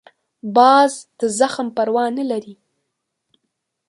[0.55, 2.55] باز د زخم پروا نه لري